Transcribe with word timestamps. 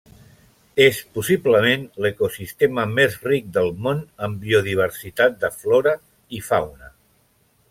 És 0.85 1.01
possiblement 1.17 1.83
l'ecosistema 2.05 2.87
més 2.95 3.19
ric 3.29 3.53
del 3.59 3.71
món 3.89 4.03
en 4.29 4.39
biodiversitat 4.47 5.41
de 5.45 5.57
flora 5.63 5.99
i 6.41 6.47
fauna. 6.53 6.95